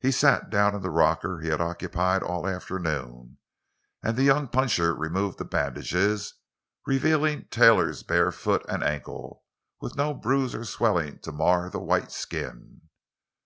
[0.00, 3.36] He sat down in the rocker he had occupied all afternoon,
[4.02, 6.32] and the young puncher removed the bandages,
[6.86, 9.44] revealing Taylor's bare foot and ankle,
[9.78, 12.88] with no bruise or swelling to mar the white skin.